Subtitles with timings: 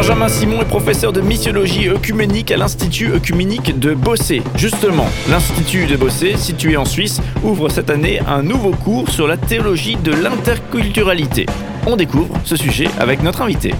[0.00, 4.40] Benjamin Simon est professeur de missiologie œcuménique à l'Institut œcuménique de Bossé.
[4.56, 9.36] Justement, l'Institut de Bossé, situé en Suisse, ouvre cette année un nouveau cours sur la
[9.36, 11.44] théologie de l'interculturalité.
[11.86, 13.74] On découvre ce sujet avec notre invité.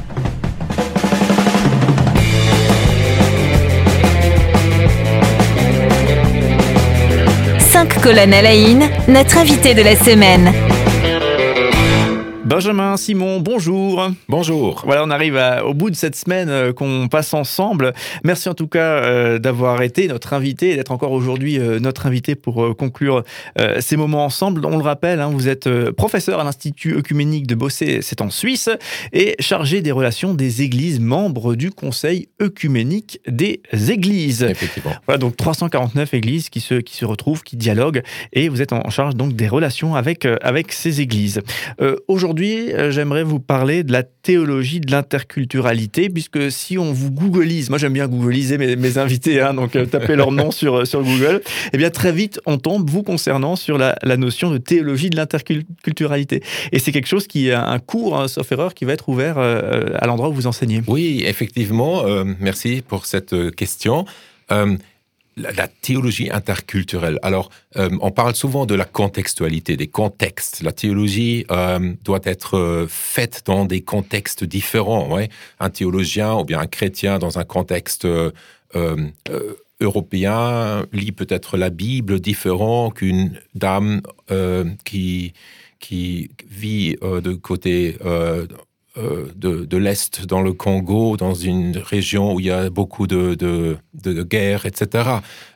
[7.59, 8.51] Cinq colonnes à la
[9.09, 10.70] notre invité de la semaine.
[12.51, 14.10] Benjamin, Simon, bonjour.
[14.28, 14.82] Bonjour.
[14.85, 17.92] Voilà, on arrive au bout de cette semaine euh, qu'on passe ensemble.
[18.24, 22.06] Merci en tout cas euh, d'avoir été notre invité et d'être encore aujourd'hui euh, notre
[22.06, 23.22] invité pour conclure
[23.78, 24.66] ces moments ensemble.
[24.66, 28.69] On le rappelle, hein, vous êtes professeur à l'Institut œcuménique de Bossé, c'est en Suisse,
[29.12, 34.42] et chargé des relations des églises, membres du Conseil œcuménique des églises.
[34.42, 34.92] Effectivement.
[35.06, 38.91] Voilà, donc 349 églises qui se, qui se retrouvent, qui dialoguent, et vous êtes en
[38.91, 41.42] charge donc des relations avec, avec ces églises.
[42.08, 47.10] aujourd'hui, Aujourd'hui, euh, j'aimerais vous parler de la théologie de l'interculturalité, puisque si on vous
[47.10, 50.84] googleise, moi j'aime bien googliser mes, invités, hein, donc euh, tapez leur nom sur, euh,
[50.86, 51.42] sur Google,
[51.74, 56.42] eh bien très vite on tombe, vous concernant, sur la, notion de théologie de l'interculturalité.
[56.72, 59.36] Et c'est quelque chose qui est un cours, hein, sauf erreur, qui va être ouvert
[59.36, 60.80] à l'endroit où vous enseignez.
[60.86, 62.04] Oui, effectivement,
[62.38, 64.06] merci pour cette question
[65.41, 67.19] la, théologie interculturelle.
[67.22, 70.62] Alors, euh, on parle souvent de la contextualité, des contextes.
[70.62, 75.19] La théologie euh, doit être euh, faite dans des contextes différents.
[75.58, 78.06] Un théologien ou bien un chrétien dans un contexte
[79.80, 84.02] européen lit peut-être la Bible différent qu'une dame
[84.84, 85.32] qui,
[85.80, 87.97] qui vit de côté
[88.96, 94.22] de, l'Est dans le Congo, dans une région où il y a beaucoup de, de,
[94.22, 95.08] guerres, etc.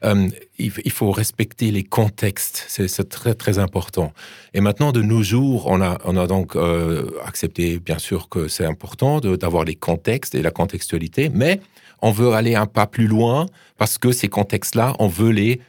[0.05, 4.13] Euh, il, faut respecter les contextes, c'est très très important.
[4.55, 8.47] Et maintenant, de nos jours, on a, on a donc euh, accepté, bien sûr, que
[8.47, 11.61] c'est important d'avoir les contextes et la contextualité, mais
[12.03, 13.47] on veut aller un pas plus loin
[13.79, 15.61] parce que ces contextes-là, on veut les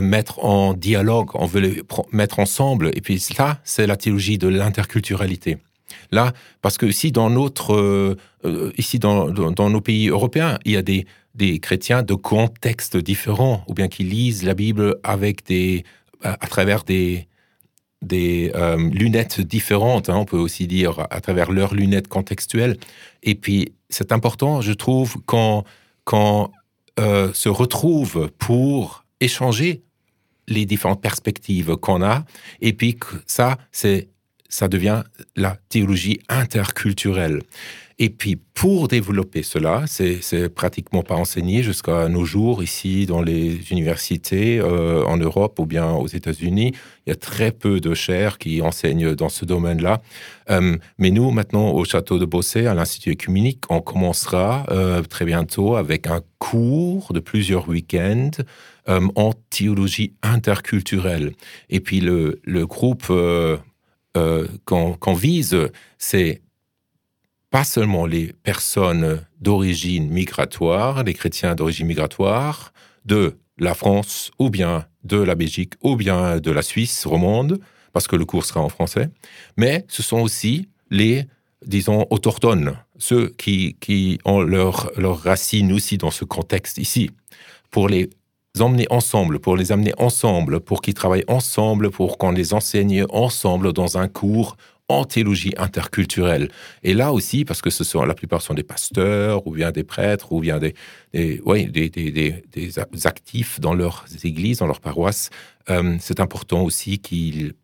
[0.00, 2.90] mettre en dialogue, on veut les mettre ensemble.
[2.94, 5.58] Et puis ça, c'est la théologie de l'interculturalité.
[6.10, 6.32] Là,
[6.62, 10.82] parce que ici, dans notre, euh, euh, ici dans, nos pays européens, il y a
[10.82, 15.84] des, des chrétiens de contextes différents, ou bien qui lisent la Bible avec des,
[16.22, 17.26] à, travers des,
[18.02, 22.76] des euh, lunettes différentes, hein, on peut aussi dire à travers leurs lunettes contextuelles.
[23.22, 25.64] Et puis, c'est important, je trouve, quand,
[26.04, 26.50] quand
[26.96, 29.82] se retrouvent pour échanger
[30.46, 32.24] les différentes perspectives qu'on a,
[32.60, 34.08] et puis ça, c'est
[34.54, 35.02] ça devient
[35.34, 37.40] la théologie interculturelle.
[37.98, 43.72] Et puis, pour développer cela, c'est pratiquement pas enseigné jusqu'à nos jours ici dans les
[43.72, 46.72] universités euh, en Europe ou bien aux États-Unis.
[47.06, 50.02] Il y a très peu de chaires qui enseignent dans ce domaine-là.
[50.50, 55.24] Euh, mais nous, maintenant, au château de Bossé, à l'Institut écuménique, on commencera euh, très
[55.24, 58.30] bientôt avec un cours de plusieurs week-ends
[58.86, 61.32] en théologie interculturelle.
[61.70, 63.10] Et puis, le, le groupe
[64.16, 65.56] euh, qu'on vise,
[65.98, 66.42] c'est
[67.50, 72.72] pas seulement les personnes d'origine migratoire, les chrétiens d'origine migratoire,
[73.04, 77.60] de la France ou bien de la Belgique ou bien de la Suisse romande,
[77.92, 79.08] parce que le cours sera en français,
[79.56, 81.26] mais ce sont aussi les,
[81.64, 87.10] disons, autochtones, ceux qui, qui ont leurs leur racines aussi dans ce contexte ici.
[87.70, 88.10] Pour les
[88.62, 93.72] emmener ensemble, pour les amener ensemble, pour qu'ils travaillent ensemble, pour qu'on les enseigne ensemble
[93.72, 94.56] dans un cours
[94.88, 96.50] en théologie interculturelle.
[96.82, 99.82] Et là aussi, parce que ce sont, la plupart sont des pasteurs, ou bien des
[99.82, 100.74] prêtres, ou bien des,
[101.12, 105.30] des, des, actifs dans leurs églises, dans leurs paroisses,
[105.70, 107.54] euh, c'est important aussi qu'ils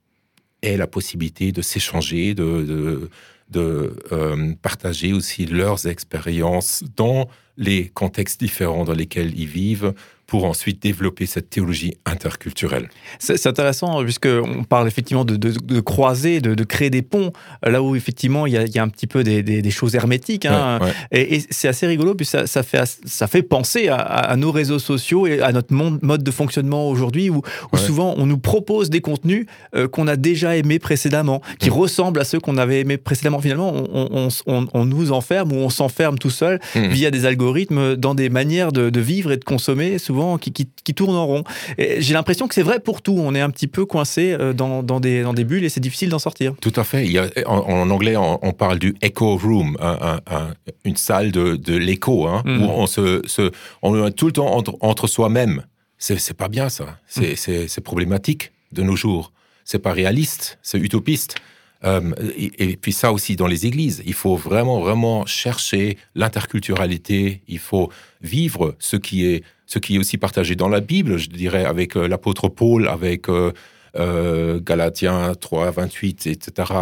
[0.63, 3.09] aient la possibilité de s'échanger, de,
[3.51, 9.93] de, euh, partager aussi leurs expériences dans les contextes différents dans lesquels ils vivent,
[10.31, 12.89] pour ensuite développer cette théologie interculturelle.
[13.19, 17.33] C'est intéressant, puisqu'on parle effectivement de, de, croiser, de, créer des ponts,
[17.65, 20.47] là où effectivement il y a, un petit peu des, choses hermétiques.
[20.47, 20.79] Hein.
[21.11, 25.27] Et, c'est assez rigolo, puis ça, ça, fait, ça fait penser à, nos réseaux sociaux
[25.27, 27.43] et à notre mode de fonctionnement aujourd'hui, où,
[27.75, 31.73] souvent on nous propose des contenus euh, qu'on a déjà aimés précédemment, qui mm.
[31.73, 33.41] ressemblent à ceux qu'on avait aimés précédemment.
[33.41, 36.87] Finalement, on, on, nous enferme ou on s'enferme tout seul mm.
[36.87, 41.17] via des algorithmes dans des manières de, vivre et de consommer, souvent qui, qui, tournent
[41.17, 41.45] en rond.
[41.79, 43.17] J'ai l'impression que c'est vrai pour tout.
[43.19, 45.81] On est un petit peu coincé euh, dans, dans, des, dans des bulles et c'est
[45.81, 46.55] difficile d'en sortir.
[46.61, 47.05] Tout à fait.
[47.05, 49.77] Il y a, en, anglais, on, parle du echo room,
[50.85, 52.63] une salle de, de l'écho, hein, mm.
[52.63, 53.51] où on se, se,
[53.83, 55.65] on est tout le temps entre, entre soi-même.
[55.99, 56.99] C'est pas bien ça.
[57.07, 57.83] C'est mm.
[57.83, 59.33] problématique de nos jours.
[59.65, 60.59] C'est pas réaliste.
[60.63, 61.37] C'est utopiste.
[61.85, 64.03] Euh, et, puis ça aussi dans les églises.
[64.07, 67.43] Il faut vraiment, vraiment chercher l'interculturalité.
[67.49, 67.91] Il faut
[68.21, 71.97] vivre ce qui est, ce qui est aussi partagé dans la Bible, je dirais, avec
[71.97, 76.73] euh, l'apôtre Paul, avec euh, Galatiens 3, 28, etc.,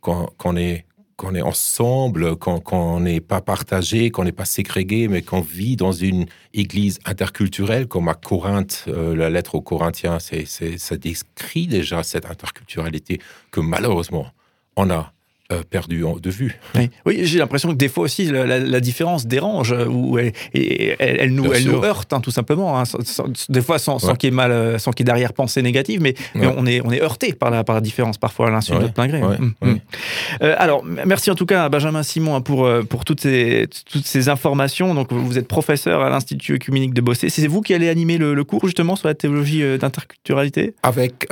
[0.00, 0.84] qu'on est
[1.20, 5.92] qu'on est ensemble, qu'on n'est pas partagé, qu'on n'est pas ségrégé, mais qu'on vit dans
[5.92, 6.24] une
[6.54, 13.20] église interculturelle, comme à Corinthe, euh, la lettre aux Corinthiens, ça décrit déjà cette interculturalité
[13.50, 14.28] que malheureusement
[14.76, 15.12] on a
[15.52, 16.60] euh, perdu de vue.
[17.04, 21.52] Oui, j'ai l'impression que des fois aussi la, différence dérange euh, ou elle, elle, nous,
[21.52, 22.78] elle nous heurte hein, tout simplement.
[22.78, 22.84] Hein,
[23.48, 26.66] des fois sans, qu'il y ait mal, sans qu'il y ait derrière-pensée négative, mais, on
[26.66, 29.08] est on est heurté par la par la différence parfois à l'insu de notre plein
[29.08, 29.20] gré.
[29.22, 29.80] Hum,
[30.40, 30.54] hum.
[30.58, 34.28] alors merci en tout cas à Benjamin Simon hein, pour pour toutes ces toutes ces
[34.28, 34.94] informations.
[34.94, 37.28] Donc vous êtes professeur à l'Institut œcuménique de Bossé.
[37.28, 40.74] C'est vous qui allez animer le, cours justement sur la théologie d'interculturalité?
[40.82, 41.28] Avec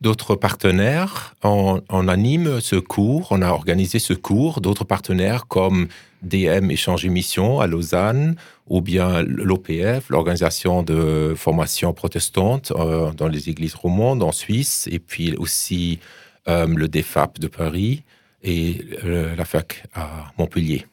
[0.00, 1.34] d'autres partenaires.
[1.42, 4.60] On, anime ce cours, on a organisé ce cours.
[4.60, 5.88] D'autres partenaires comme
[6.22, 8.36] DM Échange Émission à Lausanne
[8.68, 14.98] ou bien l'OPF, l'organisation de formation protestante euh, dans les églises romandes en Suisse, et
[14.98, 18.02] puis aussi euh, le DEFAP de Paris
[18.42, 20.86] et euh, la FAC à Montpellier.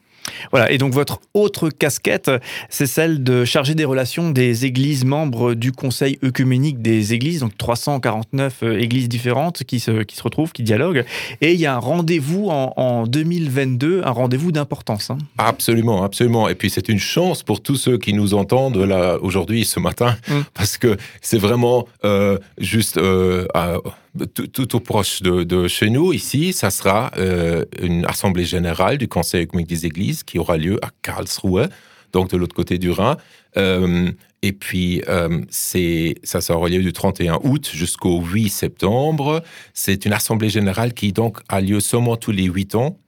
[0.52, 2.32] Voilà, et donc votre autre casquette,
[2.70, 7.58] c'est celle de charger des relations des églises membres du Conseil œcuménique des églises, donc
[7.58, 11.04] 349 euh, églises différentes qui se, qui se retrouvent, qui dialoguent.
[11.42, 15.10] Et il y a un rendez-vous en, 2022, un rendez-vous d'importance.
[15.10, 15.18] Hein.
[15.38, 16.48] Absolument, absolument.
[16.48, 20.16] Et puis c'est une chance pour tous ceux qui nous entendent là aujourd'hui, ce matin,
[20.30, 20.34] mm.
[20.54, 23.46] parce que c'est vraiment euh, juste euh,
[24.34, 29.44] tout, au proche de, chez nous, ici, ça sera euh, une assemblée générale du Conseil
[29.44, 31.68] économique des Églises qui aura lieu à Karlsruhe,
[32.12, 33.18] donc de l'autre côté du Rhin.
[33.58, 34.12] Euh,
[34.44, 39.42] et puis, euh, ça sera lieu du 31 août jusqu'au 8 septembre.
[39.74, 43.00] C'est une assemblée générale qui donc a lieu seulement tous les huit ans.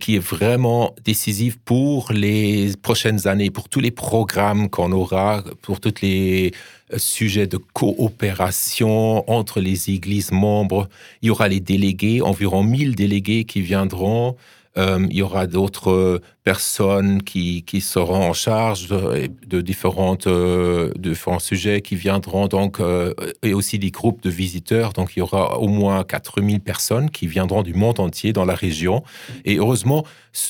[0.00, 5.78] Qui est vraiment décisive pour les prochaines années, pour tous les programmes qu'on aura, pour
[5.78, 6.52] toutes les
[6.96, 10.88] sujet de coopération entre les églises membres.
[11.22, 14.36] Il y aura les délégués, environ 1000 délégués qui viendront.
[14.80, 21.82] Euh, il y aura d'autres personnes qui, seront en charge de, différentes, euh, différents sujets
[21.82, 23.12] qui viendront donc, euh,
[23.42, 24.92] et aussi des groupes de visiteurs.
[24.92, 28.54] Donc, il y aura au moins 4000 personnes qui viendront du monde entier dans la
[28.54, 29.02] région.
[29.44, 30.04] Et heureusement,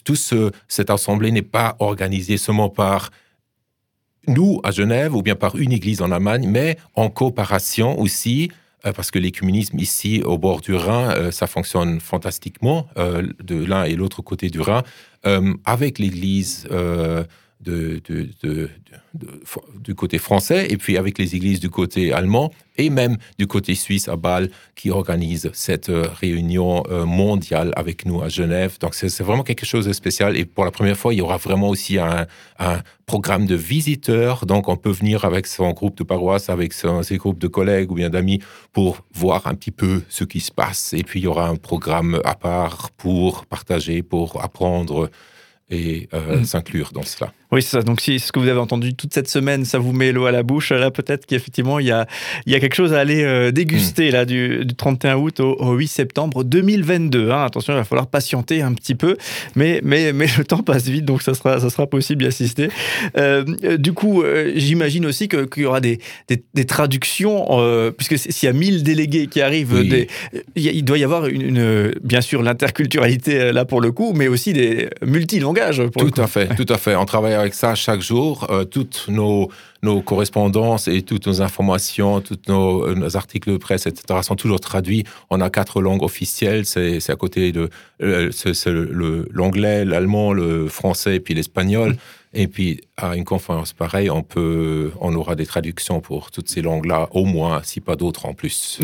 [0.05, 3.11] tout ce, cette assemblée n'est pas organisée seulement par
[4.29, 8.55] nous, à Genève, ou bien par une église en Allemagne, mais en coopération aussi, euh,
[8.83, 13.85] parce que l'écuménisme ici, au bord du Rhin, euh, ça fonctionne fantastiquement, euh, de l'un
[13.85, 14.83] et l'autre côté du Rhin,
[15.67, 16.67] avec l'église
[17.61, 18.01] du
[19.95, 24.09] côté français et puis avec les églises du côté allemand et même du côté suisse
[24.09, 28.79] à Bâle qui organise cette euh, réunion euh, mondiale avec nous à Genève.
[28.81, 31.37] Donc c'est vraiment quelque chose de spécial et pour la première fois, il y aura
[31.37, 32.27] vraiment aussi un,
[33.07, 34.47] programme de visiteurs.
[34.47, 37.97] Donc on peut venir avec son groupe de paroisse, avec ses groupes de collègues ou
[37.97, 38.39] bien d'amis
[38.73, 40.93] pour voir un petit peu ce qui se passe.
[40.93, 45.11] Et puis il y aura un programme à part pour partager, pour apprendre
[45.71, 46.45] et euh, mm.
[46.45, 47.33] s'inclure dans cela.
[47.53, 47.83] Oui, c'est ça.
[47.83, 50.33] Donc, si ce que vous avez entendu toute cette semaine, ça vous met l'eau à
[50.33, 52.07] la bouche, là, peut-être qu'effectivement, il y a,
[52.47, 54.13] y a quelque chose à aller euh, déguster, mm.
[54.13, 57.31] là, du, 31 août au, 8 septembre 2022.
[57.31, 57.45] Hein.
[57.45, 59.17] Attention, il va falloir patienter un petit peu,
[59.55, 62.69] mais, mais, mais le temps passe vite, donc ça sera, ça sera possible d'y assister.
[63.17, 63.45] Euh,
[63.79, 64.23] du coup,
[64.55, 67.47] j'imagine aussi qu'il y aura des, des, traductions,
[67.97, 69.85] puisque s'il y a 1000 délégués qui arrivent,
[70.57, 74.89] il doit y avoir, une, bien sûr, l'interculturalité, là, pour le coup, mais aussi des
[75.05, 75.60] multilangages.
[75.93, 76.97] Pour tout à fait, tout à fait.
[76.97, 78.47] On travaille avec ça chaque jour.
[78.51, 79.51] Euh, toutes nos,
[79.83, 85.05] nos correspondances et toutes nos informations, tous nos, articles de presse, etc., sont toujours traduits.
[85.31, 86.67] On a quatre langues officielles.
[86.67, 87.71] C'est à côté de
[88.03, 88.31] euh,
[89.33, 91.97] l'anglais, l'allemand, le français et puis l'espagnol.
[92.33, 96.63] Et puis, à une conférence pareille, on, peut, on aura des traductions pour toutes ces
[96.63, 98.79] langues-là, au moins, si pas d'autres en plus.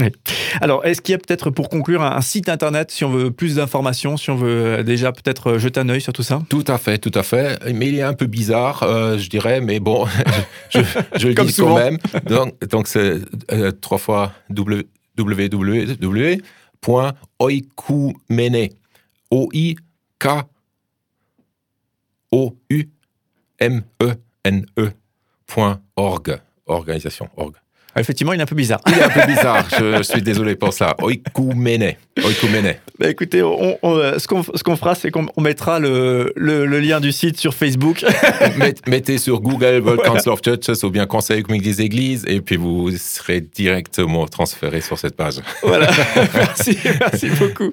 [0.60, 3.54] Alors, est-ce qu'il y a peut-être, pour conclure, un site internet, si on veut plus
[3.54, 6.42] d'informations, si on veut déjà peut-être jeter un œil sur tout ça?
[6.48, 7.56] Tout à fait, tout à fait.
[7.72, 10.06] Mais il est un peu bizarre, euh, je dirais, mais bon,
[10.70, 10.80] je,
[11.14, 11.98] je, le dis quand même.
[12.28, 13.20] Donc, donc c'est
[13.52, 15.66] euh, trois fois www.oikumene.
[23.60, 24.12] O-U
[24.44, 27.54] M-E-N-E.org, organisation, org.
[27.96, 28.82] Ah, effectivement, il est un peu bizarre.
[28.88, 30.94] Il est un peu bizarre, je, suis désolé pour ça.
[31.00, 31.94] Oikumene.
[32.22, 32.74] Oikumene.
[32.98, 37.38] Bah, écoutez, on, euh, ce qu'on fera, c'est qu'on mettra le, le, lien du site
[37.38, 38.04] sur Facebook.
[38.86, 42.56] mettez sur Google World Council of Churches ou bien Conseil communique des Églises et puis
[42.56, 45.36] vous serez directement transféré sur cette page.
[45.62, 45.88] Voilà,
[46.34, 47.72] merci, merci beaucoup.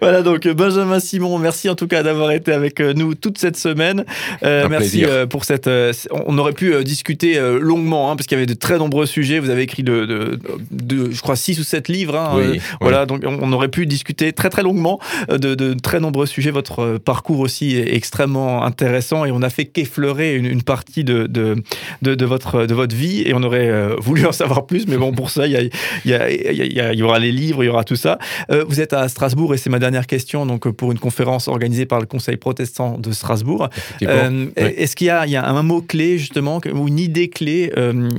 [0.00, 3.58] Voilà, donc Benjamin Simon, merci en tout cas d'avoir été avec euh, nous toute cette
[3.58, 4.06] semaine.
[4.44, 5.68] Euh, merci pour cette.
[6.10, 9.41] on aurait pu discuter longuement, hein, parce qu'il y avait de très nombreux sujets.
[9.42, 10.38] Vous avez écrit de,
[10.70, 12.16] de, je crois, six ou sept livres.
[12.16, 16.26] Hein, oui, voilà, donc on aurait pu discuter très très longuement euh, de, très nombreux
[16.26, 16.50] sujets.
[16.50, 21.26] Votre euh, parcours aussi est extrêmement intéressant et on a fait qu'effleurer une, partie de,
[21.26, 25.12] de, votre, de votre vie et on aurait euh, voulu en savoir plus, mais bon,
[25.12, 25.70] pour ça, il
[26.04, 28.18] y, y, aura les livres, il y aura tout ça.
[28.48, 32.00] vous êtes à Strasbourg et c'est ma dernière question, donc pour une conférence organisée par
[32.00, 33.68] le Conseil protestant de Strasbourg.
[34.00, 37.72] Est-ce qu'il y, a un mot clé justement ou une idée clé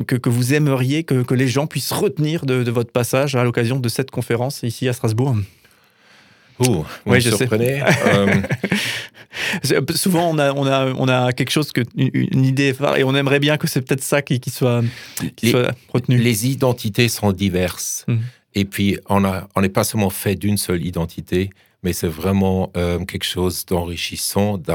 [0.07, 3.43] que, que, vous aimeriez que, que, les gens puissent retenir de, de votre passage à
[3.43, 5.35] l'occasion de cette conférence ici à Strasbourg
[6.59, 7.47] Ouh, oui, je sais.
[9.71, 13.15] Euh, souvent, on a, on, a, on a quelque chose, que, une, idée et on
[13.15, 14.83] aimerait bien que c'est peut-être ça qui, qui, soit,
[15.89, 16.17] retenu.
[16.17, 18.05] Les identités sont diverses.
[18.07, 18.19] Mhm.
[18.53, 21.49] Et puis, on n'est on pas seulement fait d'une seule identité,
[21.81, 24.73] mais c'est vraiment euh, quelque chose d'enrichissant de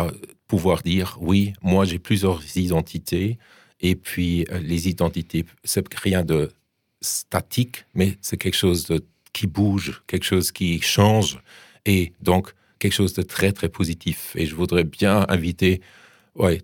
[0.48, 3.38] pouvoir dire oui, moi j'ai plusieurs identités.
[3.80, 6.50] Et puis, euh, les identités, c'est rien de
[7.00, 11.38] statique, mais c'est quelque chose de, qui bouge, quelque chose qui change
[11.86, 14.32] et donc quelque chose de très très positif.
[14.36, 15.80] Et je voudrais bien inviter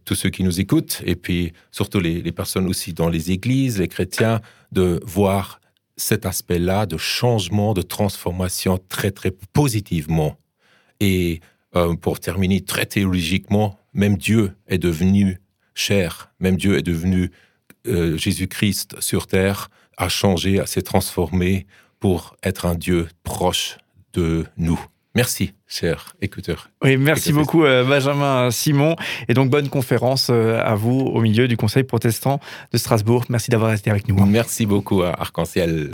[0.05, 3.89] tous ceux qui nous écoutent, et puis surtout les, personnes aussi dans les églises, les
[3.89, 4.41] chrétiens,
[4.73, 5.61] de voir
[5.97, 10.37] cet aspect-là de changement, de transformation très très positivement.
[11.01, 11.41] Et
[11.77, 15.39] euh, pour terminer très théologiquement, même Dieu est devenu
[15.75, 17.31] cher, même Dieu est devenu
[17.87, 21.67] euh, Jésus-Christ sur terre, a changé, a s'est transformé
[22.01, 23.79] pour être un Dieu proche
[24.13, 24.81] de nous.
[25.17, 26.71] Merci, cher écouteur.
[26.83, 28.97] Oui, merci beaucoup, euh, Benjamin Simon.
[29.29, 32.41] Et donc, bonne conférence euh, à vous au milieu du Conseil protestant
[32.73, 33.25] de Strasbourg.
[33.29, 34.17] Merci d'avoir été avec nous.
[34.27, 35.91] Merci beaucoup à Arc-en-Ciel.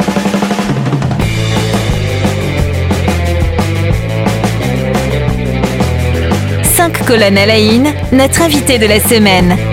[6.63, 7.59] Cinq colonnes à la
[8.11, 9.70] notre invité de la semaine.